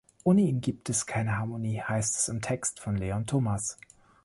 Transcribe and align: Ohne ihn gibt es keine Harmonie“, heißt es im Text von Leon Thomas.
Ohne 0.23 0.41
ihn 0.41 0.61
gibt 0.61 0.89
es 0.89 1.05
keine 1.05 1.37
Harmonie“, 1.37 1.79
heißt 1.79 2.15
es 2.15 2.27
im 2.27 2.41
Text 2.41 2.79
von 2.79 2.95
Leon 2.95 3.27
Thomas. 3.27 3.77